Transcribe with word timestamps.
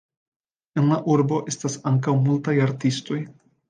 En 0.83 0.87
la 0.93 0.97
urbo 1.17 1.39
estas 1.53 1.79
ankaŭ 1.93 2.19
multaj 2.27 2.61
artistoj. 2.69 3.25